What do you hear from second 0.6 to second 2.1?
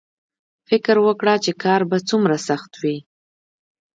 فکر وکړه چې کار به